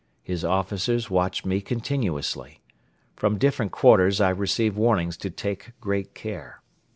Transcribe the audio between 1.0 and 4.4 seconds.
watched me continuously. From different quarters I